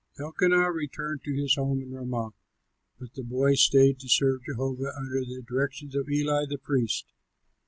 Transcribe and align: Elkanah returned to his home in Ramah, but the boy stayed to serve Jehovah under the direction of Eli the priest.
Elkanah 0.19 0.71
returned 0.71 1.23
to 1.23 1.35
his 1.35 1.53
home 1.53 1.79
in 1.79 1.91
Ramah, 1.91 2.33
but 2.97 3.13
the 3.13 3.21
boy 3.21 3.53
stayed 3.53 3.99
to 3.99 4.09
serve 4.09 4.45
Jehovah 4.45 4.93
under 4.97 5.19
the 5.19 5.43
direction 5.47 5.91
of 5.95 6.09
Eli 6.09 6.45
the 6.49 6.57
priest. 6.57 7.13